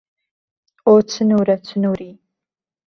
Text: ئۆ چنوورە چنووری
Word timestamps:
ئۆ 0.87 0.93
چنوورە 1.11 1.55
چنووری 1.67 2.11